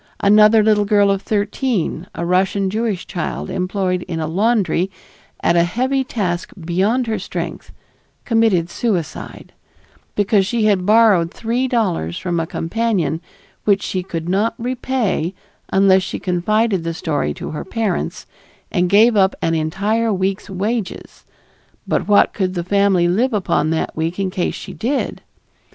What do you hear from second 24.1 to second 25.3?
in case she did!